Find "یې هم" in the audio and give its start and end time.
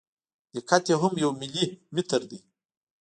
0.89-1.13